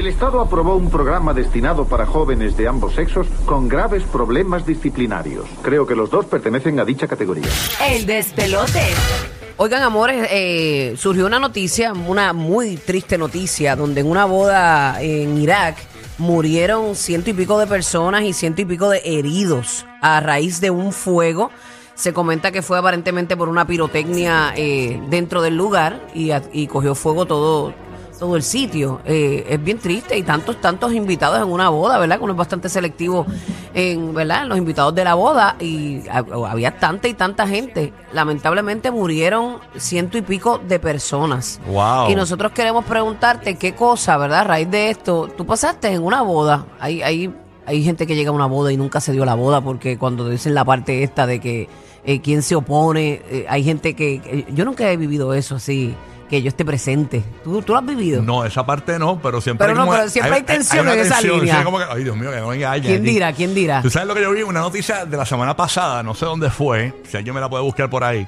El 0.00 0.06
Estado 0.06 0.40
aprobó 0.40 0.76
un 0.76 0.88
programa 0.88 1.34
destinado 1.34 1.84
para 1.84 2.06
jóvenes 2.06 2.56
de 2.56 2.66
ambos 2.66 2.94
sexos 2.94 3.26
con 3.44 3.68
graves 3.68 4.02
problemas 4.04 4.64
disciplinarios. 4.64 5.44
Creo 5.60 5.86
que 5.86 5.94
los 5.94 6.08
dos 6.08 6.24
pertenecen 6.24 6.80
a 6.80 6.86
dicha 6.86 7.06
categoría. 7.06 7.44
El 7.86 8.06
despelote. 8.06 8.80
Oigan, 9.58 9.82
amores, 9.82 10.26
eh, 10.30 10.94
surgió 10.96 11.26
una 11.26 11.38
noticia, 11.38 11.92
una 11.92 12.32
muy 12.32 12.78
triste 12.78 13.18
noticia, 13.18 13.76
donde 13.76 14.00
en 14.00 14.06
una 14.06 14.24
boda 14.24 15.02
en 15.02 15.36
Irak 15.36 15.76
murieron 16.16 16.96
ciento 16.96 17.28
y 17.28 17.34
pico 17.34 17.58
de 17.58 17.66
personas 17.66 18.22
y 18.22 18.32
ciento 18.32 18.62
y 18.62 18.64
pico 18.64 18.88
de 18.88 19.02
heridos 19.04 19.84
a 20.00 20.20
raíz 20.20 20.62
de 20.62 20.70
un 20.70 20.94
fuego. 20.94 21.50
Se 21.94 22.14
comenta 22.14 22.52
que 22.52 22.62
fue 22.62 22.78
aparentemente 22.78 23.36
por 23.36 23.50
una 23.50 23.66
pirotecnia 23.66 24.54
eh, 24.56 24.98
dentro 25.10 25.42
del 25.42 25.58
lugar 25.58 26.00
y, 26.14 26.66
cogió 26.68 26.94
fuego 26.94 27.26
todo, 27.26 27.74
todo 28.20 28.36
el 28.36 28.42
sitio. 28.44 29.00
Eh, 29.04 29.44
es 29.48 29.64
bien 29.64 29.78
triste 29.78 30.16
y 30.16 30.22
tantos, 30.22 30.60
tantos 30.60 30.92
invitados 30.92 31.38
en 31.40 31.48
una 31.48 31.70
boda, 31.70 31.98
¿verdad? 31.98 32.18
Que 32.18 32.24
uno 32.24 32.34
es 32.34 32.38
bastante 32.38 32.68
selectivo 32.68 33.26
en, 33.74 34.14
¿verdad? 34.14 34.42
En 34.44 34.50
los 34.50 34.58
invitados 34.58 34.94
de 34.94 35.02
la 35.02 35.14
boda 35.14 35.56
y 35.58 36.06
ha- 36.08 36.24
había 36.48 36.78
tanta 36.78 37.08
y 37.08 37.14
tanta 37.14 37.48
gente. 37.48 37.92
Lamentablemente 38.12 38.90
murieron 38.92 39.56
ciento 39.76 40.18
y 40.18 40.22
pico 40.22 40.58
de 40.58 40.78
personas. 40.78 41.60
Wow. 41.66 42.10
Y 42.10 42.14
nosotros 42.14 42.52
queremos 42.52 42.84
preguntarte 42.84 43.56
qué 43.56 43.74
cosa, 43.74 44.16
¿verdad? 44.18 44.40
A 44.40 44.44
raíz 44.44 44.70
de 44.70 44.90
esto, 44.90 45.28
tú 45.36 45.46
pasaste 45.46 45.88
en 45.88 46.02
una 46.04 46.22
boda. 46.22 46.66
Hay, 46.78 47.02
hay, 47.02 47.34
hay 47.66 47.82
gente 47.82 48.06
que 48.06 48.14
llega 48.14 48.30
a 48.30 48.34
una 48.34 48.46
boda 48.46 48.70
y 48.70 48.76
nunca 48.76 49.00
se 49.00 49.12
dio 49.12 49.24
la 49.24 49.34
boda 49.34 49.60
porque 49.62 49.98
cuando 49.98 50.28
dicen 50.28 50.54
la 50.54 50.64
parte 50.64 51.02
esta 51.02 51.26
de 51.26 51.40
que 51.40 51.68
eh, 52.04 52.20
quién 52.20 52.42
se 52.42 52.54
opone, 52.54 53.22
eh, 53.30 53.46
hay 53.48 53.64
gente 53.64 53.94
que- 53.94 54.46
Yo 54.52 54.64
nunca 54.64 54.90
he 54.90 54.96
vivido 54.96 55.34
eso 55.34 55.56
así, 55.56 55.94
que 56.30 56.40
yo 56.40 56.48
esté 56.48 56.64
presente. 56.64 57.22
¿Tú, 57.44 57.60
tú 57.60 57.72
lo 57.72 57.78
has 57.80 57.84
vivido? 57.84 58.22
No, 58.22 58.44
esa 58.46 58.64
parte 58.64 58.98
no, 58.98 59.20
pero 59.20 59.40
siempre 59.40 59.66
Pero 59.66 59.72
hay 59.72 59.78
no, 59.78 59.84
como- 59.90 59.98
pero 59.98 60.08
siempre 60.10 60.34
hay 60.36 60.42
tensión 60.44 60.86
una 60.86 60.94
en 60.94 61.00
esa 61.00 61.14
tensión, 61.16 61.40
línea. 61.40 61.58
sí, 61.58 61.64
como 61.64 61.78
que, 61.78 61.84
ay, 61.90 62.04
Dios 62.04 62.16
mío, 62.16 62.30
que 62.30 62.36
no 62.40 62.48
venga 62.48 62.70
alguien 62.72 62.92
¿Quién 62.94 63.02
aquí. 63.02 63.10
dirá? 63.12 63.32
¿Quién 63.32 63.54
dirá? 63.54 63.82
¿Tú 63.82 63.90
sabes 63.90 64.08
lo 64.08 64.14
que 64.14 64.22
yo 64.22 64.30
vi? 64.30 64.42
Una 64.42 64.60
noticia 64.60 65.04
de 65.04 65.16
la 65.16 65.26
semana 65.26 65.54
pasada, 65.56 66.02
no 66.02 66.14
sé 66.14 66.24
dónde 66.24 66.48
fue, 66.48 66.94
si 67.10 67.16
alguien 67.16 67.34
me 67.34 67.40
la 67.40 67.50
puede 67.50 67.64
buscar 67.64 67.90
por 67.90 68.04
ahí. 68.04 68.26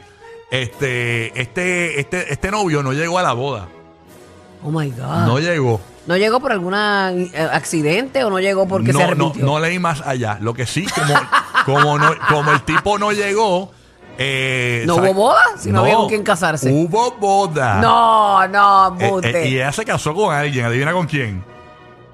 Este, 0.51 1.41
este, 1.41 1.99
este, 2.01 2.33
este 2.33 2.51
novio 2.51 2.83
no 2.83 2.93
llegó 2.93 3.19
a 3.19 3.23
la 3.23 3.33
boda. 3.33 3.69
Oh 4.65 4.71
my 4.71 4.91
God. 4.91 5.27
No 5.27 5.39
llegó. 5.39 5.81
¿No 6.07 6.17
llegó 6.17 6.41
por 6.41 6.51
algún 6.53 6.75
accidente 6.75 8.25
o 8.25 8.31
no 8.31 8.41
llegó 8.41 8.67
porque 8.67 8.93
no, 8.93 8.99
se 8.99 9.05
no, 9.05 9.11
arrepintió? 9.13 9.45
no 9.47 9.61
leí 9.61 9.79
más 9.79 10.01
allá. 10.03 10.39
Lo 10.41 10.53
que 10.55 10.67
sí, 10.67 10.85
como, 10.95 11.15
como, 11.65 11.99
no, 11.99 12.13
como 12.29 12.53
el 12.53 12.63
tipo 12.63 12.99
no 12.99 13.13
llegó. 13.13 13.71
Eh, 14.19 14.85
¿No 14.87 14.97
hubo 14.97 15.15
boda? 15.15 15.43
Si 15.59 15.71
no 15.71 15.81
había 15.81 15.95
con 15.95 16.09
quién 16.09 16.23
casarse. 16.23 16.71
Hubo 16.71 17.13
boda. 17.13 17.77
No, 17.81 18.47
no, 18.49 18.97
Eh, 19.01 19.21
eh, 19.25 19.49
y 19.49 19.55
ella 19.57 19.73
se 19.73 19.85
casó 19.85 20.15
con 20.15 20.35
alguien. 20.35 20.65
¿Adivina 20.67 20.93
con 20.93 21.07
quién? 21.07 21.45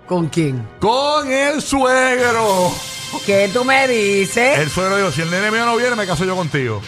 ¿Con 0.06 0.28
quién? 0.28 0.66
Con 0.80 1.30
el 1.30 1.60
suegro. 1.60 2.72
¿Qué 3.26 3.50
tú 3.52 3.64
me 3.64 3.86
dices? 3.88 4.58
El 4.58 4.70
suegro 4.70 4.96
dijo, 4.96 5.10
si 5.12 5.22
el 5.22 5.30
nene 5.30 5.50
mío 5.50 5.64
no 5.66 5.76
viene, 5.76 5.96
me 5.96 6.06
caso 6.06 6.24
yo 6.24 6.34
contigo. 6.36 6.80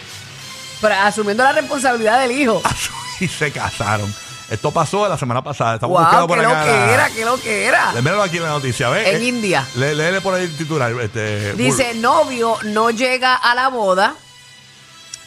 Pero 0.79 0.95
asumiendo 0.95 1.43
la 1.43 1.51
responsabilidad 1.51 2.19
del 2.21 2.31
hijo. 2.31 2.61
y 3.19 3.27
se 3.27 3.51
casaron. 3.51 4.13
Esto 4.49 4.71
pasó 4.71 5.07
la 5.07 5.17
semana 5.17 5.41
pasada. 5.43 5.75
Estamos 5.75 5.93
Wow, 5.95 6.01
buscando 6.03 6.27
por 6.27 6.37
qué 6.37 6.43
lo 6.43 6.49
acá. 6.49 6.63
que 6.65 6.93
era, 6.93 7.09
qué 7.09 7.25
lo 7.25 7.39
que 7.39 7.65
era. 7.65 7.91
Míralo 7.93 8.23
aquí 8.23 8.37
en 8.37 8.43
la 8.43 8.49
noticia, 8.49 8.89
¿ves? 8.89 9.07
En 9.07 9.23
India. 9.23 9.65
Lé- 9.75 9.95
léele 9.95 10.19
por 10.19 10.33
ahí 10.33 10.43
el 10.43 10.57
titular. 10.57 10.91
Este, 10.99 11.53
Dice, 11.53 11.93
novio 11.95 12.57
no 12.63 12.89
llega 12.89 13.35
a 13.35 13.55
la 13.55 13.69
boda 13.69 14.13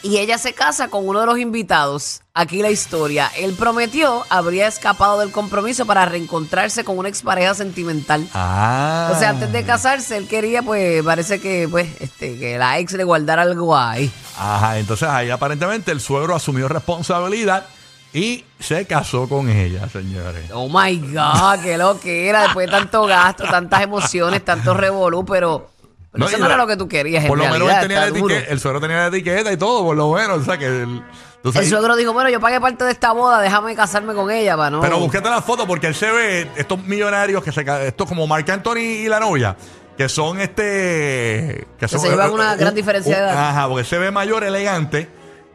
y 0.05 0.19
ella 0.19 0.37
se 0.37 0.53
casa 0.53 0.89
con 0.89 1.07
uno 1.07 1.21
de 1.21 1.25
los 1.25 1.39
invitados. 1.39 2.21
Aquí 2.35 2.61
la 2.61 2.69
historia. 2.69 3.31
Él 3.37 3.55
prometió 3.57 4.23
habría 4.29 4.67
escapado 4.67 5.19
del 5.19 5.31
compromiso 5.31 5.87
para 5.87 6.05
reencontrarse 6.05 6.83
con 6.83 6.99
una 6.99 7.09
expareja 7.09 7.55
sentimental. 7.55 8.27
Ah. 8.35 9.11
O 9.11 9.17
sea, 9.17 9.31
antes 9.31 9.51
de 9.51 9.63
casarse, 9.63 10.17
él 10.17 10.27
quería, 10.27 10.61
pues, 10.61 11.01
parece 11.03 11.41
que, 11.41 11.67
pues, 11.67 11.87
este, 12.01 12.37
que 12.37 12.59
la 12.59 12.77
ex 12.77 12.93
le 12.93 13.03
guardara 13.03 13.41
algo 13.41 13.75
ahí. 13.75 14.11
Ajá, 14.37 14.77
entonces 14.77 15.09
ahí 15.09 15.31
aparentemente 15.31 15.91
el 15.91 15.99
suegro 15.99 16.35
asumió 16.35 16.67
responsabilidad 16.67 17.65
y 18.13 18.45
se 18.59 18.85
casó 18.85 19.27
con 19.27 19.49
ella, 19.49 19.89
señores. 19.89 20.51
Oh 20.53 20.69
my 20.69 20.97
God, 20.97 21.63
qué 21.63 21.79
lo 21.79 21.99
que 21.99 22.29
era 22.29 22.43
después 22.43 22.67
de 22.67 22.71
tanto 22.71 23.07
gasto, 23.07 23.45
tantas 23.45 23.81
emociones, 23.81 24.45
tanto 24.45 24.75
revolú, 24.75 25.25
pero, 25.25 25.71
pero 26.15 26.25
No, 26.25 26.29
eso 26.29 26.37
no 26.37 26.45
era 26.45 26.57
lo 26.57 26.67
que 26.67 26.77
tú 26.77 26.87
querías. 26.87 27.23
en 27.23 27.27
Por 27.27 27.37
lo 27.37 27.49
menos 27.49 27.69
él 27.69 27.79
tenía 27.81 28.01
la 28.01 28.07
etiqueta, 28.07 28.51
el 28.51 28.59
suegro 28.59 28.79
tenía 28.79 28.97
la 28.97 29.07
etiqueta 29.07 29.51
y 29.51 29.57
todo, 29.57 29.83
por 29.83 29.95
lo 29.95 30.13
menos. 30.13 30.39
O 30.39 30.43
sea 30.43 30.57
que 30.57 30.65
el, 30.65 31.03
entonces, 31.45 31.61
El 31.61 31.69
suegro 31.69 31.95
dijo, 31.95 32.11
bueno, 32.11 32.29
yo 32.31 32.39
pagué 32.39 32.59
parte 32.59 32.85
de 32.85 32.91
esta 32.91 33.11
boda, 33.11 33.39
déjame 33.39 33.75
casarme 33.75 34.15
con 34.15 34.31
ella 34.31 34.57
para 34.57 34.71
no... 34.71 34.81
Pero 34.81 34.97
búsquete 34.97 35.29
la 35.29 35.43
foto 35.43 35.67
porque 35.67 35.85
él 35.85 35.93
se 35.93 36.11
ve 36.11 36.49
estos 36.55 36.83
millonarios 36.85 37.43
que 37.43 37.51
se 37.51 37.63
estos 37.85 38.07
como 38.07 38.25
Marc 38.25 38.49
Anthony 38.49 38.79
y 38.79 39.07
la 39.07 39.19
novia, 39.19 39.55
que 39.95 40.09
son 40.09 40.39
este 40.39 41.67
que 41.77 41.87
son 41.87 41.99
se 41.99 42.09
llevan 42.09 42.31
una 42.31 42.55
gran 42.55 42.73
diferencia 42.73 43.15
de 43.15 43.21
edad. 43.21 43.49
Ajá, 43.49 43.67
porque 43.67 43.81
él 43.81 43.85
se 43.85 43.99
ve 43.99 44.09
mayor, 44.09 44.43
elegante 44.43 45.07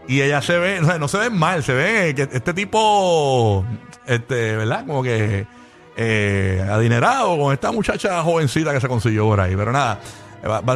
y 0.06 0.22
ella 0.22 0.40
se 0.42 0.58
ve, 0.58 0.78
o 0.80 0.84
sea, 0.84 0.98
no 0.98 1.08
se 1.08 1.18
ve 1.18 1.30
mal, 1.30 1.64
se 1.64 1.72
ve 1.72 2.14
que 2.14 2.22
este 2.22 2.54
tipo 2.54 3.64
este, 4.06 4.56
¿verdad? 4.56 4.86
Como 4.86 5.02
que 5.02 5.46
eh, 5.96 6.66
adinerado 6.70 7.36
con 7.36 7.52
esta 7.52 7.72
muchacha 7.72 8.22
jovencita 8.22 8.72
que 8.72 8.80
se 8.80 8.88
consiguió 8.88 9.24
por 9.24 9.40
ahí, 9.40 9.56
pero 9.56 9.72
nada. 9.72 9.98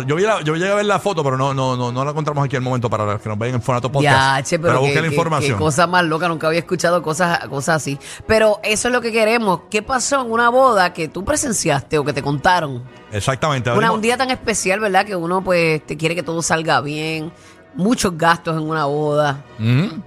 Yo, 0.06 0.16
vi 0.16 0.22
la- 0.24 0.42
yo 0.42 0.54
llegué 0.56 0.70
a 0.70 0.74
ver 0.74 0.84
la 0.84 0.98
foto, 0.98 1.24
pero 1.24 1.38
no, 1.38 1.54
no, 1.54 1.76
no, 1.76 1.90
no 1.90 2.04
la 2.04 2.10
encontramos 2.10 2.44
aquí 2.44 2.54
al 2.56 2.62
momento 2.62 2.90
para 2.90 3.04
los 3.06 3.20
que 3.20 3.28
nos 3.30 3.38
ven 3.38 3.54
en 3.54 3.62
Fonato 3.62 3.90
Podcast. 3.90 4.38
Ya, 4.38 4.42
che, 4.42 4.58
pero, 4.58 4.78
busque 4.80 4.94
qué, 4.94 5.00
la 5.00 5.06
información. 5.08 5.52
qué 5.56 5.58
cosa 5.64 5.86
más 5.86 6.04
loca, 6.04 6.28
nunca 6.28 6.48
había 6.48 6.58
escuchado 6.58 7.02
cosas, 7.02 7.38
cosas 7.48 7.76
así. 7.76 7.98
Pero 8.26 8.60
eso 8.62 8.88
es 8.88 8.92
lo 8.94 9.00
que 9.00 9.10
queremos. 9.10 9.60
¿Qué 9.70 9.82
pasó 9.82 10.20
en 10.20 10.30
una 10.30 10.50
boda 10.50 10.92
que 10.92 11.08
tú 11.08 11.24
presenciaste 11.24 11.96
o 11.98 12.04
que 12.04 12.12
te 12.12 12.20
contaron? 12.22 12.82
Exactamente. 13.10 13.70
Una- 13.70 13.92
un 13.92 14.02
día 14.02 14.16
tan 14.18 14.30
especial, 14.30 14.80
¿verdad? 14.80 15.06
Que 15.06 15.16
uno 15.16 15.42
pues 15.42 15.84
te 15.86 15.96
quiere 15.96 16.14
que 16.14 16.22
todo 16.22 16.42
salga 16.42 16.80
bien. 16.82 17.32
Muchos 17.74 18.16
gastos 18.18 18.56
en 18.56 18.68
una 18.68 18.84
boda. 18.84 19.44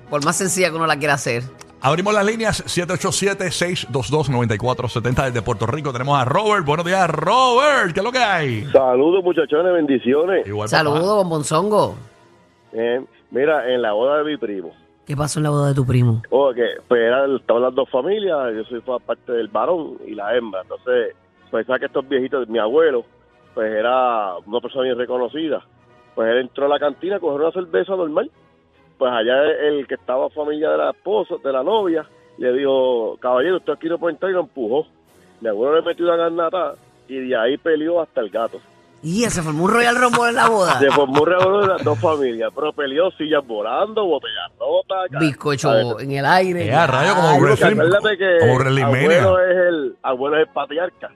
Por 0.10 0.24
más 0.24 0.36
sencilla 0.36 0.70
que 0.70 0.76
uno 0.76 0.86
la 0.88 0.98
quiera 0.98 1.16
hacer. 1.16 1.44
Abrimos 1.82 2.14
las 2.14 2.26
líneas 2.26 2.64
787-622-9470 2.66 5.26
desde 5.26 5.42
Puerto 5.42 5.66
Rico. 5.68 5.92
Tenemos 5.94 6.20
a 6.20 6.26
Robert. 6.26 6.66
Buenos 6.66 6.86
días, 6.86 7.10
Robert. 7.10 7.94
¿Qué 7.94 8.00
es 8.00 8.04
lo 8.04 8.12
que 8.12 8.18
hay? 8.20 8.66
Saludos, 8.72 9.24
muchachones, 9.24 9.72
bendiciones. 9.74 10.46
Igual. 10.48 10.68
Saludos, 10.68 11.06
bombonzongo. 11.06 11.96
Eh, 12.74 13.02
mira, 13.32 13.72
en 13.72 13.82
la 13.82 13.94
boda 13.94 14.18
de 14.20 14.26
mi 14.26 14.36
primo, 14.38 14.74
¿Qué 15.06 15.16
pasó 15.16 15.40
en 15.40 15.44
la 15.44 15.50
boda 15.52 15.70
de 15.70 15.76
tu 15.76 15.86
primo? 15.86 16.22
oh, 16.32 16.52
que 16.54 16.66
pues 16.88 17.00
eran, 17.00 17.38
estaban 17.38 17.62
las 17.64 17.74
dos 17.74 17.90
familias, 17.90 18.54
yo 18.54 18.66
soy 18.66 18.82
parte 18.82 19.32
del 19.32 19.48
varón 19.48 19.94
y 20.06 20.14
la 20.16 20.36
hembra. 20.36 20.64
Entonces, 20.64 21.16
pues 21.50 21.66
sabes 21.66 21.80
que 21.80 21.86
estos 21.86 22.10
viejitos, 22.10 22.50
mi 22.50 22.60
abuelo, 22.60 23.06
pues 23.54 23.72
era 23.72 24.36
una 24.46 24.60
persona 24.60 24.84
bien 24.84 24.98
reconocida. 24.98 25.66
Pues 26.14 26.30
él 26.30 26.40
entró 26.40 26.66
a 26.66 26.70
la 26.70 26.80
cantina 26.80 27.16
a 27.18 27.20
coger 27.20 27.42
una 27.42 27.52
cerveza 27.52 27.96
normal. 27.96 28.30
Pues 28.98 29.12
allá 29.12 29.44
el 29.68 29.88
que 29.88 29.96
estaba 29.96 30.30
familia 30.30 30.72
de 30.72 30.78
la 30.78 30.90
esposa, 30.92 31.36
de 31.44 31.52
la 31.52 31.64
novia, 31.64 32.06
le 32.38 32.54
dijo, 32.54 33.18
caballero, 33.20 33.58
usted 33.58 33.74
aquí 33.74 33.88
no 33.88 33.98
puede 33.98 34.14
entrar 34.14 34.32
y 34.32 34.34
lo 34.34 34.42
empujó. 34.42 34.88
Mi 35.42 35.50
abuelo 35.50 35.76
le 35.76 35.82
metió 35.84 36.06
una 36.06 36.16
garnata 36.16 36.74
y 37.08 37.30
de 37.30 37.38
ahí 37.38 37.58
peleó 37.58 38.02
hasta 38.02 38.22
el 38.22 38.30
gato. 38.30 38.60
Y 39.04 39.22
se 39.30 39.44
formó 39.44 39.66
un 39.66 39.72
Royal 39.72 39.96
Rumble 39.96 40.30
en 40.30 40.36
la 40.36 40.50
boda. 40.50 40.80
Se 40.80 40.90
formó 40.90 41.22
un 41.22 41.28
revolú 41.28 41.62
de 41.62 41.68
las 41.68 41.84
dos 41.84 42.00
familias, 42.00 42.52
pero 42.56 42.74
peleó 42.74 43.12
sillas 43.12 43.46
volando, 43.46 44.06
botellas 44.06 44.52
rotas. 44.60 45.20
Bizcocho 45.20 46.00
en 46.00 46.12
el 46.12 46.26
aire. 46.26 46.66
Eh, 46.66 46.74
a 46.74 46.88
rayo, 46.88 47.14
como 47.16 47.40
wrestling. 47.40 47.74
acuérdate 47.74 48.18
que 48.18 48.38
Como 48.40 48.86
abuelo 48.86 49.40
es 49.40 49.58
el 49.58 49.96
abuelo 50.02 50.38
es 50.38 50.48
el 50.48 50.54
patriarca. 50.54 51.12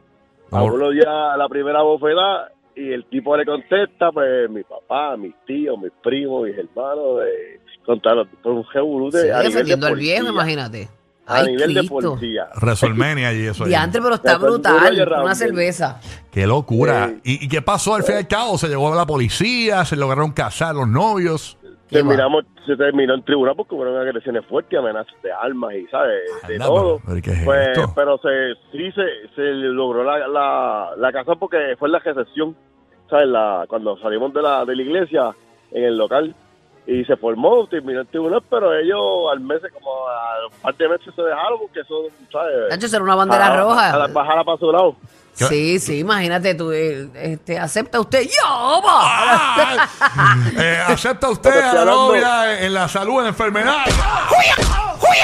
Abuelo 0.51 0.93
ya 0.93 1.35
la 1.37 1.47
primera 1.49 1.81
bofetada 1.81 2.51
y 2.75 2.91
el 2.93 3.05
tipo 3.05 3.35
le 3.37 3.45
contesta, 3.45 4.11
pues 4.11 4.49
mi 4.49 4.63
papá, 4.63 5.17
mis 5.17 5.33
tíos, 5.45 5.77
mis 5.79 5.91
primos, 6.03 6.47
mis 6.47 6.57
hermanos, 6.57 7.21
eh, 7.27 7.59
contaron 7.85 8.27
por 8.41 8.53
un 8.53 8.65
revolú 8.73 9.09
de 9.11 9.21
Sí, 9.23 9.29
a 9.29 9.37
nivel 9.37 9.43
de 9.43 9.49
defendiendo 9.49 9.87
al 9.87 9.95
viejo, 9.95 10.27
imagínate. 10.29 10.89
A 11.27 11.35
Ay, 11.35 11.47
nivel 11.47 11.73
de 11.75 11.83
policía. 11.83 12.47
WrestleMania 12.59 13.31
y 13.33 13.45
eso. 13.45 13.63
ahí. 13.63 13.69
Diantre, 13.69 14.01
pero 14.01 14.15
está 14.15 14.33
de 14.33 14.37
brutal. 14.39 15.07
Una 15.23 15.35
cerveza. 15.35 15.99
Qué 16.31 16.47
locura. 16.47 17.13
Sí. 17.23 17.37
¿Y, 17.39 17.45
y 17.45 17.47
qué 17.47 17.61
pasó 17.61 17.93
al 17.95 18.03
fin 18.03 18.15
y 18.15 18.17
al 18.19 18.27
cabo? 18.27 18.57
¿Se 18.57 18.67
llegó 18.67 18.91
a 18.91 18.95
la 18.95 19.05
policía? 19.05 19.85
¿Se 19.85 19.95
lograron 19.95 20.31
casar 20.31 20.75
los 20.75 20.87
novios? 20.87 21.57
Terminamos, 21.91 22.45
se 22.65 22.75
terminó 22.77 23.13
en 23.13 23.23
tribunal 23.23 23.55
porque 23.55 23.75
fueron 23.75 23.97
agresiones 23.97 24.45
fuertes, 24.45 24.79
amenazas 24.79 25.13
de 25.21 25.31
armas 25.31 25.73
y, 25.75 25.85
¿sabes? 25.87 26.21
De 26.47 26.53
Anda, 26.55 26.65
todo. 26.65 26.99
pero- 26.99 27.01
pero 27.07 27.21
¿qué 27.21 27.31
es 27.31 27.43
Pues, 27.45 27.67
esto? 27.77 27.93
pero 27.95 28.17
se, 28.19 28.53
sí 28.71 28.91
se, 28.93 29.27
se 29.35 29.41
logró 29.41 30.03
la, 30.03 30.27
la, 30.27 30.89
la 30.97 31.11
casa 31.11 31.35
porque 31.35 31.75
fue 31.77 31.87
en 31.89 31.91
la 31.93 31.99
recepción, 31.99 32.55
¿sabes? 33.09 33.27
La, 33.27 33.65
cuando 33.67 33.97
salimos 33.97 34.33
de 34.33 34.41
la, 34.41 34.63
de 34.65 34.75
la 34.75 34.81
iglesia 34.81 35.31
en 35.71 35.83
el 35.83 35.97
local 35.97 36.33
y 36.87 37.03
se 37.05 37.15
formó, 37.17 37.67
terminó 37.67 38.01
el 38.01 38.07
tribunal, 38.07 38.41
pero 38.49 38.73
ellos 38.75 38.99
al 39.31 39.39
mes, 39.41 39.61
como 39.73 39.91
a 40.07 40.47
un 40.51 40.61
par 40.61 40.75
de 40.75 40.89
meses 40.89 41.13
se 41.13 41.21
dejaron 41.21 41.59
porque 41.59 41.81
eso, 41.81 42.05
¿sabes? 42.31 42.53
Nacho, 42.69 42.87
será 42.87 43.03
una 43.03 43.15
bandera 43.15 43.47
A- 43.53 43.61
roja. 43.61 43.93
A, 43.93 43.97
la 43.97 44.07
bajada 44.07 44.43
para 44.43 44.57
su 44.57 44.71
lado. 44.71 44.95
¿Qué? 45.37 45.45
Sí, 45.47 45.79
sí, 45.79 45.99
imagínate 45.99 46.53
tú, 46.55 46.71
eh, 46.71 47.07
este, 47.15 47.57
acepta 47.57 47.99
usted, 47.99 48.23
yo, 48.27 48.81
va. 48.85 49.87
Eh, 50.57 50.83
¿Acepta 50.87 51.29
usted 51.29 51.61
a 51.61 51.73
la 51.73 51.85
novia 51.85 52.59
en 52.61 52.73
la 52.73 52.87
salud, 52.87 53.17
en 53.19 53.23
la 53.23 53.29
enfermedad? 53.29 53.77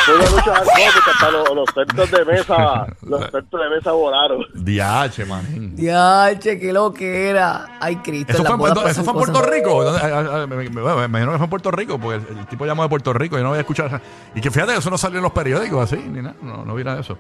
Luchar 0.08 0.64
porque 0.64 1.12
hasta 1.12 1.32
los, 1.32 1.50
los 1.54 1.70
centros 1.74 2.12
de 2.12 2.26
mesa, 2.26 2.88
los 3.02 3.22
centros 3.30 3.62
de 3.62 3.70
mesa 3.76 3.92
volaron. 3.92 4.40
Diache, 4.54 5.26
manín. 5.26 5.76
Diache, 5.76 6.58
qué 6.60 6.72
lo 6.72 6.94
que 6.94 7.30
era. 7.30 7.78
Ay, 7.82 7.98
Cristo. 7.98 8.32
¿Eso 8.34 8.44
fue, 8.44 8.54
en 8.54 8.58
Puerto- 8.60 8.76
pasan 8.84 8.92
eso 8.92 9.04
fue 9.04 9.14
en 9.14 9.20
cosas. 9.20 9.34
Puerto 9.36 9.52
Rico? 9.52 9.84
¿Dónde- 9.84 10.00
ah, 10.02 10.10
ah, 10.14 10.40
ah, 10.44 10.48
Me, 10.48 10.56
me- 10.56 10.70
me 10.70 11.06
imagino 11.06 11.32
que 11.34 11.38
fue 11.38 11.44
en 11.46 11.50
Puerto 11.50 11.72
Rico, 11.72 12.00
porque 12.00 12.26
el, 12.32 12.38
el 12.40 12.48
tipo 12.48 12.66
llamó 12.66 12.84
de 12.84 12.90
Puerto 12.90 13.12
Rico 13.12 13.36
y 13.36 13.40
yo 13.40 13.44
no 13.44 13.50
voy 13.50 13.58
a 13.58 13.62
escuchar. 13.62 14.02
Y 14.34 14.40
que 14.42 14.50
fíjate, 14.50 14.76
eso 14.78 14.90
no 14.90 14.98
salió 14.98 15.18
en 15.18 15.24
los 15.24 15.34
periódicos 15.34 15.92
así, 15.92 16.02
ni 16.02 16.22
nada. 16.22 16.36
No, 16.42 16.64
no 16.64 16.74
vi 16.76 16.84
nada 16.86 16.96
de 16.98 17.02
eso. 17.02 17.18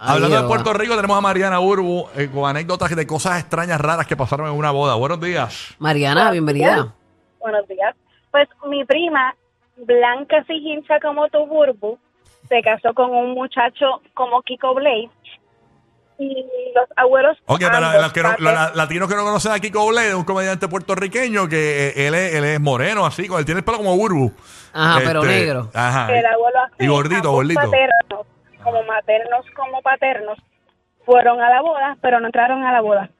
Hablando 0.00 0.40
de. 0.42 0.48
Puerto 0.48 0.72
Rico, 0.72 0.96
tenemos 0.96 1.16
a 1.16 1.20
Mariana 1.20 1.60
Urbu 1.60 2.08
eh, 2.16 2.30
con 2.32 2.48
anécdotas 2.48 2.94
de 2.96 3.06
cosas 3.06 3.40
extrañas, 3.40 3.80
raras 3.80 4.06
que 4.06 4.16
pasaron 4.16 4.46
en 4.48 4.52
una 4.54 4.70
boda. 4.70 4.94
Buenos 4.94 5.20
días. 5.20 5.74
Mariana, 5.78 6.30
bienvenida. 6.30 6.94
Buenos 7.38 7.68
días. 7.68 7.94
Pues 8.30 8.48
mi 8.68 8.84
prima, 8.84 9.34
blanca 9.76 10.44
hincha 10.48 10.98
como 11.00 11.28
tu 11.28 11.46
burbu, 11.46 11.98
se 12.48 12.62
casó 12.62 12.94
con 12.94 13.10
un 13.10 13.32
muchacho 13.34 14.00
como 14.14 14.40
Kiko 14.42 14.74
Blade. 14.74 15.10
Y 16.18 16.34
los 16.74 16.84
abuelos. 16.96 17.38
Ok, 17.46 17.62
ambos 17.62 18.02
los 18.02 18.12
que 18.12 18.22
no- 18.22 18.30
los 18.38 18.52
la- 18.52 18.72
latinos 18.74 19.08
que 19.08 19.14
no 19.16 19.24
conocen 19.24 19.52
a 19.52 19.58
Kiko 19.58 19.86
Blade, 19.88 20.14
un 20.14 20.24
comediante 20.24 20.68
puertorriqueño 20.68 21.48
que 21.48 21.88
eh, 21.88 22.06
él, 22.08 22.14
es, 22.14 22.34
él 22.34 22.44
es 22.44 22.60
moreno, 22.60 23.06
así, 23.06 23.26
con 23.26 23.38
él 23.38 23.46
tiene 23.46 23.60
el 23.60 23.64
pelo 23.64 23.78
como 23.78 23.94
Urbu. 23.94 24.30
Ajá, 24.74 25.00
pero 25.02 25.24
negro. 25.24 25.70
Ajá. 25.74 26.12
el 26.14 26.24
abuelo 26.26 26.58
Y 26.78 26.86
gordito, 26.88 27.16
ambos 27.16 27.32
gordito. 27.32 27.60
Como 28.62 28.82
maternos 28.84 29.44
como 29.56 29.80
paternos, 29.82 30.38
fueron 31.04 31.40
a 31.40 31.50
la 31.50 31.62
boda, 31.62 31.96
pero 32.00 32.20
no 32.20 32.26
entraron 32.26 32.62
a 32.64 32.72
la 32.72 32.80
boda. 32.80 33.10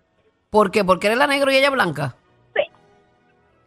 ¿Por 0.51 0.71
qué? 0.71 0.85
¿Porque 0.85 1.07
él 1.09 1.15
era 1.15 1.27
negro 1.27 1.51
y 1.51 1.57
ella 1.57 1.71
blanca? 1.71 2.15
Sí. 2.55 2.63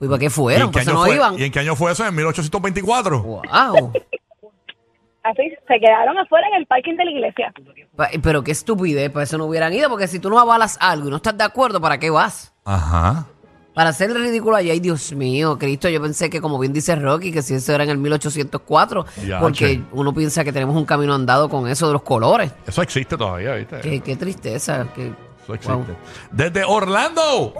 ¿Y 0.01 0.07
para 0.07 0.19
qué 0.19 0.25
¿Y 0.25 0.29
fueron? 0.29 0.63
en, 0.63 0.71
qué 0.71 0.73
Pues 0.73 0.87
año 0.87 0.97
no 0.97 1.05
fue, 1.05 1.15
iban. 1.15 1.39
¿Y 1.39 1.43
en 1.43 1.51
qué 1.51 1.59
año 1.59 1.75
fue 1.75 1.91
eso? 1.91 2.05
¿En 2.05 2.15
1824? 2.15 3.21
Wow. 3.23 3.43
Así 5.23 5.53
se 5.67 5.79
quedaron 5.79 6.17
afuera 6.17 6.47
en 6.49 6.55
el 6.55 6.65
parking 6.65 6.97
de 6.97 7.05
la 7.05 7.11
iglesia. 7.11 7.53
Pa- 7.95 8.09
Pero 8.21 8.43
qué 8.43 8.51
estupidez, 8.51 9.09
para 9.09 9.23
eso 9.23 9.37
no 9.37 9.45
hubieran 9.45 9.71
ido, 9.71 9.89
porque 9.89 10.07
si 10.07 10.19
tú 10.19 10.29
no 10.29 10.37
avalas 10.37 10.77
algo 10.81 11.07
y 11.07 11.11
no 11.11 11.15
estás 11.17 11.37
de 11.37 11.45
acuerdo, 11.45 11.79
¿para 11.79 11.97
qué 11.97 12.09
vas? 12.09 12.53
Ajá. 12.65 13.27
Para 13.73 13.89
hacer 13.89 14.11
el 14.11 14.19
ridículo 14.21 14.55
allá, 14.55 14.71
ay 14.71 14.79
Dios 14.79 15.13
mío, 15.13 15.57
Cristo, 15.57 15.89
yo 15.89 15.99
pensé 16.01 16.29
que 16.29 16.39
como 16.41 16.59
bien 16.59 16.73
dice 16.73 16.95
Rocky, 16.95 17.31
que 17.31 17.41
si 17.41 17.55
eso 17.55 17.73
era 17.73 17.83
en 17.83 17.89
el 17.89 17.97
1804, 17.97 19.05
Ya, 19.25 19.39
porque 19.39 19.77
che. 19.77 19.81
uno 19.93 20.13
piensa 20.13 20.43
que 20.43 20.53
tenemos 20.53 20.75
un 20.75 20.85
camino 20.85 21.13
andado 21.15 21.49
con 21.49 21.67
eso 21.67 21.87
de 21.87 21.93
los 21.93 22.03
colores. 22.03 22.51
Eso 22.67 22.81
existe 22.83 23.17
todavía, 23.17 23.55
¿viste? 23.55 23.79
Qué, 23.81 23.99
qué 24.01 24.15
tristeza. 24.15 24.87
Que, 24.93 25.11
Eso 25.43 25.53
existe. 25.55 25.73
wow. 25.75 25.85
Desde 26.31 26.63
Orlando. 26.63 27.53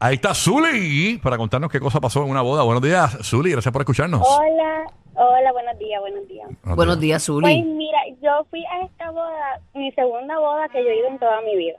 Ahí 0.00 0.14
está 0.14 0.34
Zuli 0.34 1.20
para 1.22 1.36
contarnos 1.36 1.70
qué 1.70 1.78
cosa 1.78 2.00
pasó 2.00 2.22
en 2.24 2.30
una 2.30 2.40
boda. 2.42 2.62
Buenos 2.62 2.82
días, 2.82 3.18
Zuli. 3.22 3.52
Gracias 3.52 3.70
por 3.72 3.82
escucharnos. 3.82 4.22
Hola, 4.26 4.84
hola, 5.14 5.52
buenos 5.52 5.78
días, 5.78 6.00
buenos 6.00 6.26
días. 6.26 6.48
Buenos 6.64 6.98
días, 6.98 7.18
Pues 7.20 7.26
Zuli. 7.26 7.62
mira, 7.62 7.98
yo 8.22 8.44
fui 8.50 8.64
a 8.64 8.84
esta 8.86 9.10
boda, 9.10 9.60
mi 9.74 9.92
segunda 9.92 10.38
boda 10.38 10.68
que 10.70 10.82
yo 10.82 10.90
he 10.90 10.98
ido 10.98 11.08
en 11.08 11.18
toda 11.18 11.40
mi 11.42 11.54
vida. 11.56 11.76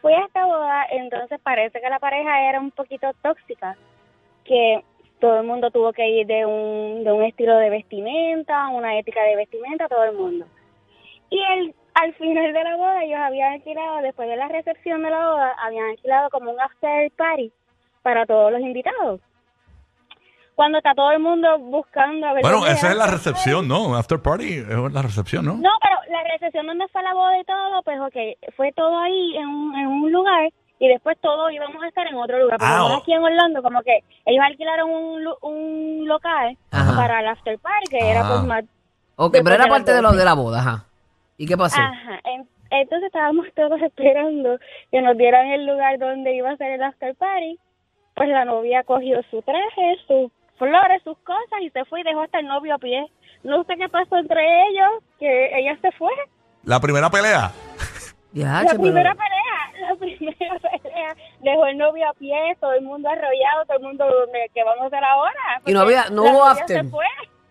Fui 0.00 0.14
a 0.14 0.24
esta 0.24 0.46
boda, 0.46 0.86
entonces 0.90 1.38
parece 1.42 1.80
que 1.80 1.90
la 1.90 1.98
pareja 1.98 2.48
era 2.48 2.58
un 2.58 2.70
poquito 2.70 3.10
tóxica, 3.22 3.76
que 4.44 4.82
todo 5.18 5.40
el 5.40 5.46
mundo 5.46 5.70
tuvo 5.70 5.92
que 5.92 6.08
ir 6.08 6.26
de 6.26 6.46
un, 6.46 7.04
de 7.04 7.12
un 7.12 7.22
estilo 7.22 7.56
de 7.58 7.70
vestimenta, 7.70 8.68
una 8.68 8.98
ética 8.98 9.22
de 9.22 9.36
vestimenta, 9.36 9.88
todo 9.88 10.04
el 10.04 10.16
mundo. 10.16 10.46
Y 11.28 11.38
el, 11.52 11.74
al 11.94 12.14
final 12.14 12.52
de 12.52 12.64
la 12.64 12.76
boda 12.76 13.04
ellos 13.04 13.20
habían 13.20 13.52
alquilado, 13.54 14.02
después 14.02 14.28
de 14.28 14.36
la 14.36 14.48
recepción 14.48 15.02
de 15.02 15.10
la 15.10 15.30
boda, 15.30 15.54
habían 15.58 15.90
alquilado 15.90 16.30
como 16.30 16.50
un 16.50 16.60
after 16.60 17.10
party 17.12 17.52
para 18.02 18.24
todos 18.24 18.52
los 18.52 18.62
invitados. 18.62 19.20
Cuando 20.60 20.76
está 20.76 20.92
todo 20.94 21.10
el 21.12 21.20
mundo 21.20 21.58
buscando 21.58 22.26
a 22.26 22.34
ver 22.34 22.42
Bueno, 22.42 22.66
esa 22.66 22.90
es 22.90 22.96
la 22.96 23.06
recepción, 23.06 23.66
¿no? 23.66 23.96
After 23.96 24.20
party 24.20 24.58
es 24.58 24.68
la 24.92 25.00
recepción, 25.00 25.46
¿no? 25.46 25.54
no, 25.54 25.70
pero 25.80 25.96
la 26.12 26.22
recepción 26.32 26.66
donde 26.66 26.86
fue 26.88 27.02
la 27.02 27.14
boda 27.14 27.38
y 27.40 27.44
todo, 27.44 27.82
pues 27.82 27.98
ok, 27.98 28.52
fue 28.56 28.70
todo 28.72 28.98
ahí 28.98 29.36
en 29.38 29.46
un, 29.46 29.74
en 29.74 29.86
un 29.86 30.12
lugar 30.12 30.50
y 30.78 30.88
después 30.88 31.16
todos 31.22 31.50
íbamos 31.50 31.82
a 31.82 31.88
estar 31.88 32.06
en 32.06 32.14
otro 32.14 32.38
lugar. 32.38 32.58
Porque 32.58 32.72
Ah, 32.74 32.98
aquí 33.00 33.10
en 33.14 33.22
Orlando, 33.22 33.62
como 33.62 33.80
que 33.80 34.00
ellos 34.26 34.44
alquilaron 34.46 34.90
un, 34.90 35.26
un 35.40 36.06
local 36.06 36.54
Ajá. 36.70 36.94
para 36.94 37.20
el 37.20 37.28
after 37.28 37.58
party, 37.58 37.86
que 37.90 38.10
era 38.10 38.20
Ah. 38.20 38.28
pues 38.28 38.44
más... 38.44 38.64
Ok, 39.16 39.36
pero 39.42 39.54
era 39.54 39.66
parte 39.66 39.92
de 39.94 40.02
lo 40.02 40.08
12. 40.08 40.18
de 40.18 40.24
la 40.26 40.34
boda, 40.34 40.58
ajá. 40.60 40.84
¿Y 41.38 41.46
qué 41.46 41.56
pasó? 41.56 41.80
Ajá, 41.80 42.20
en- 42.24 42.46
entonces 42.70 43.06
estábamos 43.06 43.46
todos 43.56 43.80
esperando 43.80 44.58
que 44.90 45.00
nos 45.00 45.16
dieran 45.16 45.46
el 45.46 45.64
lugar 45.66 45.98
donde 45.98 46.34
iba 46.36 46.50
a 46.50 46.56
ser 46.58 46.72
el 46.72 46.82
after 46.82 47.14
party. 47.14 47.58
Pues 48.14 48.28
la 48.28 48.44
novia 48.44 48.82
cogió 48.84 49.22
su 49.30 49.40
traje, 49.40 49.96
sus 50.06 50.30
flores, 50.60 51.02
sus 51.02 51.18
cosas 51.18 51.60
y 51.62 51.70
se 51.70 51.84
fue 51.86 52.00
y 52.02 52.04
dejó 52.04 52.20
hasta 52.22 52.38
el 52.38 52.46
novio 52.46 52.74
a 52.76 52.78
pie. 52.78 53.04
No 53.42 53.64
sé 53.64 53.74
qué 53.76 53.88
pasó 53.88 54.16
entre 54.18 54.40
ellos, 54.68 55.02
que 55.18 55.58
ella 55.58 55.76
se 55.82 55.90
fue. 55.92 56.12
La 56.62 56.78
primera 56.78 57.10
pelea. 57.10 57.50
Ya, 58.32 58.46
La 58.46 58.60
che, 58.60 58.66
pero- 58.78 58.82
primera 58.82 59.14
pelea, 59.14 59.88
la 59.88 59.96
primera 59.98 60.58
pelea, 60.60 61.16
dejó 61.40 61.66
el 61.66 61.78
novio 61.78 62.08
a 62.08 62.12
pie, 62.12 62.56
todo 62.60 62.72
el 62.74 62.82
mundo 62.82 63.08
arrollado, 63.08 63.64
todo 63.66 63.78
el 63.78 63.82
mundo, 63.82 64.04
¿qué 64.54 64.62
vamos 64.62 64.84
a 64.84 64.86
hacer 64.86 65.02
ahora? 65.02 65.60
Y 65.66 65.72
no 65.72 65.80
había- 65.80 66.10
no 66.10 66.22
hubo 66.22 66.44
after. 66.44 66.84
se 66.84 66.88
fue. 66.90 67.06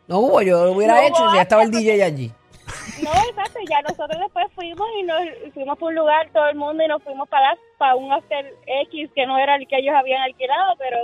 No 0.07 0.19
hubo, 0.19 0.41
yo 0.41 0.63
lo 0.65 0.71
hubiera 0.71 0.95
No 0.95 1.01
hecho 1.01 1.29
si 1.29 1.35
ya 1.35 1.41
estaba 1.41 1.63
el 1.63 1.71
DJ 1.71 2.01
allí. 2.03 2.31
No, 3.03 3.09
exacto, 3.11 3.59
ya 3.69 3.81
nosotros 3.81 4.19
después 4.21 4.45
fuimos 4.55 4.87
y 4.99 5.03
nos 5.03 5.19
fuimos 5.53 5.77
por 5.79 5.89
un 5.89 5.95
lugar, 5.95 6.29
todo 6.31 6.47
el 6.49 6.55
mundo, 6.55 6.83
y 6.83 6.87
nos 6.87 7.01
fuimos 7.03 7.27
para, 7.27 7.57
para 7.77 7.95
un 7.95 8.11
after 8.13 8.53
X 8.65 9.09
que 9.15 9.25
no 9.25 9.37
era 9.37 9.55
el 9.55 9.67
que 9.67 9.77
ellos 9.79 9.95
habían 9.97 10.21
alquilado, 10.21 10.75
pero 10.77 10.97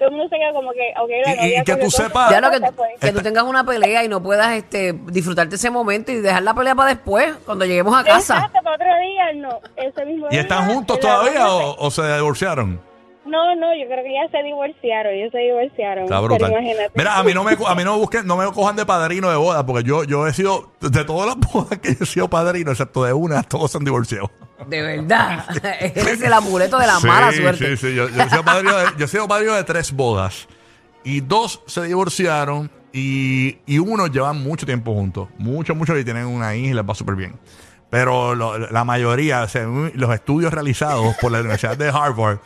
todo 0.00 0.08
el 0.08 0.16
mundo 0.16 0.28
se 0.30 0.36
quedó 0.40 0.54
como 0.54 0.72
que, 0.72 0.92
ok, 1.00 1.10
la 1.26 1.30
Y- 1.30 1.34
y 1.34 1.36
novia 1.36 1.64
que 1.64 1.72
cogió 1.72 1.84
tú 1.88 1.90
todo 1.96 2.06
sepas- 2.08 2.30
Ya 2.30 2.40
lo 2.40 2.50
que, 2.50 3.12
tú 3.12 3.20
tengas 3.22 3.44
una 3.44 3.64
pelea 3.64 4.02
y 4.04 4.08
no 4.08 4.22
puedas 4.22 4.50
este 4.52 4.92
disfrutarte 5.06 5.54
ese 5.54 5.70
momento 5.70 6.10
y 6.10 6.16
dejar 6.16 6.42
la 6.42 6.54
pelea 6.54 6.74
para 6.74 6.88
después, 6.88 7.34
cuando 7.46 7.64
lleguemos 7.66 7.94
a 7.96 8.02
casa. 8.02 8.36
Exacto, 8.38 8.58
para 8.64 8.76
otro 8.76 8.86
día, 8.86 9.32
no, 9.34 9.60
ese 9.76 10.04
mismo 10.06 10.26
¿Y 10.30 10.38
están 10.38 10.66
juntos 10.66 10.96
la 10.96 11.02
todavía 11.02 11.46
o 11.48 11.90
se 11.90 12.02
divorciaron? 12.16 12.89
No, 13.26 13.54
no, 13.54 13.74
yo 13.76 13.86
creo 13.86 14.02
que 14.02 14.14
ya 14.14 14.30
se 14.30 14.42
divorciaron, 14.42 15.12
ellos 15.12 15.30
se 15.30 15.38
divorciaron. 15.38 16.04
Está 16.04 16.16
pero 16.16 16.28
brutal. 16.36 16.52
imagínate. 16.52 16.90
Mira, 16.94 17.18
a 17.18 17.22
mí 17.22 17.34
no 17.34 17.44
me, 17.44 17.52
a 17.52 17.74
mí 17.74 17.84
no 17.84 17.92
me 17.92 17.98
busquen, 17.98 18.26
no 18.26 18.36
me 18.36 18.50
cojan 18.50 18.76
de 18.76 18.86
padrino 18.86 19.30
de 19.30 19.36
boda, 19.36 19.64
porque 19.66 19.84
yo, 19.84 20.04
yo 20.04 20.26
he 20.26 20.32
sido, 20.32 20.72
de 20.80 21.04
todas 21.04 21.26
las 21.26 21.52
bodas 21.52 21.78
que 21.80 21.94
yo 21.94 22.04
he 22.04 22.06
sido 22.06 22.28
padrino, 22.30 22.70
excepto 22.70 23.04
de 23.04 23.12
una, 23.12 23.42
todos 23.42 23.70
se 23.70 23.78
han 23.78 23.84
divorciado. 23.84 24.30
De 24.66 24.80
verdad. 24.82 25.44
Eres 25.80 26.22
el 26.22 26.32
amuleto 26.32 26.78
de 26.78 26.86
la 26.86 26.96
Sí, 26.96 27.06
mala 27.06 27.32
suerte. 27.32 27.76
Sí, 27.76 27.88
sí, 27.88 27.94
yo, 27.94 28.08
yo 28.08 28.22
he 28.22 28.28
sido 28.30 28.44
padrino 28.44 28.76
de, 28.76 28.86
yo 28.98 29.04
he 29.04 29.08
sido 29.08 29.28
padrino 29.28 29.54
de 29.54 29.64
tres 29.64 29.92
bodas. 29.92 30.48
Y 31.04 31.20
dos 31.20 31.62
se 31.66 31.82
divorciaron 31.82 32.70
y, 32.92 33.58
y 33.66 33.78
uno 33.78 34.06
llevan 34.06 34.42
mucho 34.42 34.66
tiempo 34.66 34.92
juntos. 34.94 35.28
Mucho, 35.38 35.74
mucho 35.74 35.96
y 35.96 36.04
tienen 36.04 36.26
una 36.26 36.54
hija 36.56 36.70
y 36.70 36.74
les 36.74 36.84
va 36.84 36.94
súper 36.94 37.14
bien. 37.16 37.34
Pero 37.90 38.34
lo- 38.36 38.56
la 38.58 38.84
mayoría, 38.84 39.46
según 39.48 39.90
los 39.94 40.14
estudios 40.14 40.52
realizados 40.54 41.16
por 41.20 41.32
la 41.32 41.40
Universidad 41.40 41.76
de 41.76 41.88
Harvard, 41.88 42.38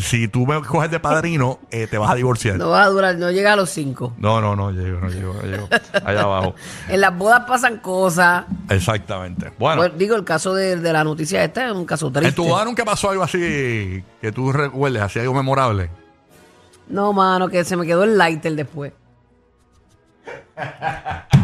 si 0.00 0.28
tú 0.28 0.46
me 0.46 0.62
coges 0.62 0.90
de 0.90 1.00
padrino, 1.00 1.58
eh, 1.70 1.86
te 1.86 1.98
vas 1.98 2.10
a 2.10 2.14
divorciar. 2.14 2.56
No 2.56 2.70
va 2.70 2.84
a 2.84 2.88
durar, 2.88 3.16
no 3.16 3.30
llega 3.32 3.52
a 3.52 3.56
los 3.56 3.68
cinco. 3.68 4.14
No, 4.16 4.40
no, 4.40 4.54
no, 4.56 4.70
llego, 4.70 5.00
no 5.00 5.08
llego, 5.08 5.34
no 5.34 5.42
llego. 5.42 5.68
Allá 6.04 6.22
abajo. 6.22 6.54
En 6.88 7.00
las 7.00 7.18
bodas 7.18 7.42
pasan 7.46 7.78
cosas. 7.78 8.44
Exactamente. 8.70 9.52
Bueno, 9.58 9.82
Bueno, 9.82 9.94
digo, 9.98 10.14
el 10.16 10.24
caso 10.24 10.54
de, 10.54 10.76
de 10.76 10.92
la 10.92 11.02
noticia 11.04 11.42
esta 11.42 11.66
es 11.66 11.72
un 11.72 11.84
caso 11.84 12.10
triste. 12.10 12.28
¿en 12.28 12.34
tu 12.34 12.44
boda 12.44 12.64
nunca 12.64 12.84
pasó 12.84 13.10
algo 13.10 13.24
así 13.24 14.02
que 14.20 14.32
tú 14.32 14.52
recuerdes, 14.52 15.02
así 15.02 15.18
algo 15.18 15.34
memorable? 15.34 15.90
No, 16.88 17.12
mano, 17.12 17.48
que 17.48 17.64
se 17.64 17.76
me 17.76 17.84
quedó 17.84 18.04
el 18.04 18.16
lighter 18.16 18.54
después. 18.54 18.92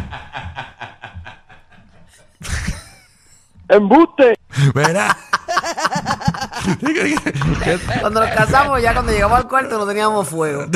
¡Embuste! 3.73 4.39
Verá. 4.75 5.17
Cuando 8.01 8.21
nos 8.21 8.31
casamos, 8.31 8.83
ya 8.83 8.93
cuando 8.93 9.13
llegamos 9.13 9.39
al 9.39 9.49
cuarto 9.49 9.79
no 9.79 9.87
teníamos 9.87 10.29
fuego. 10.29 10.67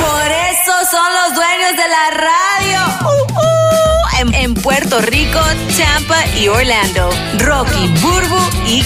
Por 0.00 0.26
eso 0.50 0.72
son 0.90 1.14
los 1.14 1.34
dueños 1.34 1.72
de 1.72 1.88
la 1.88 2.10
radio. 2.10 2.80
Uh, 3.02 3.32
uh, 3.32 4.20
en, 4.20 4.34
en 4.34 4.54
Puerto 4.54 5.00
Rico, 5.00 5.40
Tampa 5.78 6.26
y 6.38 6.48
Orlando. 6.48 7.10
Rocky, 7.38 7.88
Burbu 8.00 8.50
y 8.66 8.82